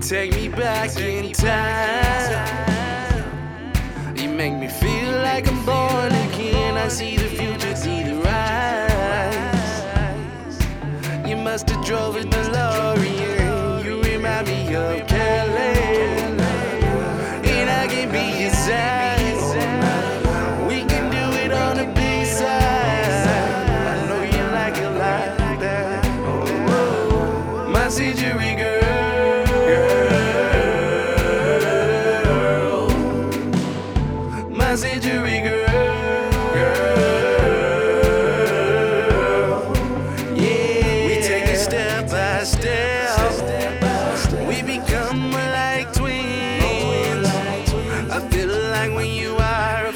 take 0.00 0.32
me 0.34 0.48
back 0.48 0.96
in 0.98 1.32
time. 1.32 2.44
You 4.16 4.28
make 4.28 4.54
me 4.54 4.68
feel 4.68 5.12
like 5.22 5.48
I'm 5.48 5.64
born 5.64 6.12
again. 6.28 6.76
I 6.76 6.88
see 6.88 7.16
the 7.16 7.28
future, 7.28 7.74
see 7.74 8.02
the 8.02 8.16
rise. 8.16 9.76
You 11.28 11.36
must 11.36 11.70
have 11.70 11.84
drove 11.84 12.16
a 12.16 12.20
DeLorean. 12.20 13.84
You 13.84 14.02
remind 14.02 14.46
me 14.48 14.74
of 14.74 15.06
Kelly. 15.06 15.74
And 17.54 17.70
I 17.70 17.86
can 17.88 18.10
be 18.10 18.42
your 18.42 18.52
side. 18.52 19.16
We 20.68 20.84
can 20.84 21.10
do 21.10 21.36
it 21.44 21.52
on 21.52 21.76
the 21.76 21.86
big 21.94 22.26
side. 22.26 23.28
I 23.88 24.06
know 24.08 24.22
you 24.22 24.44
like 24.52 24.76
it 24.76 24.90
like 24.90 25.60
that. 25.60 26.04
My 27.70 27.88
century 27.88 28.54
girl. 28.56 28.85
Step. 42.46 43.18
We 44.46 44.62
become 44.62 45.32
like 45.32 45.92
twins. 45.92 47.26
I 48.08 48.20
feel 48.30 48.48
like 48.48 48.94
when 48.94 49.10
you 49.10 49.36
are 49.36 49.92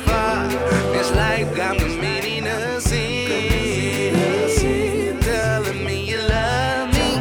committing 1.78 2.46
a 2.46 2.80
sin. 2.80 4.14
Telling 5.20 5.84
me 5.84 6.04
you 6.10 6.18
love 6.18 6.88
me. 6.92 7.14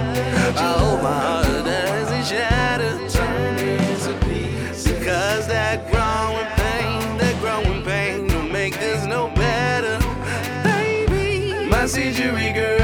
I 0.57 0.73
hope 0.81 1.03
my 1.03 1.19
heart 1.27 1.65
doesn't 1.65 2.25
shatter. 2.25 2.97
Because 4.83 5.47
that 5.47 5.89
growing 5.91 6.49
pain, 6.57 7.17
that 7.19 7.35
growing 7.39 7.83
pain 7.83 8.27
don't 8.27 8.51
make 8.51 8.79
this 8.79 9.05
no 9.05 9.29
better. 9.35 9.99
Baby, 10.63 11.67
my 11.69 11.85
century 11.85 12.51
girl. 12.51 12.78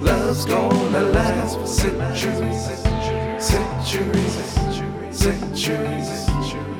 Love's 0.00 0.44
gonna 0.46 1.00
last 1.00 1.58
centuries, 1.66 2.64
centuries, 3.38 4.32
centuries. 5.10 6.24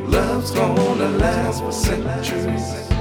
Love's 0.07 0.51
gonna 0.53 1.09
last 1.19 1.63
for 1.63 1.73
centuries. 1.73 2.98